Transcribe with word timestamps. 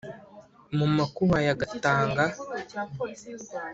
Mu 0.77 0.85
makuba 0.97 1.35
ya 1.47 1.55
Gatanga 1.61 2.23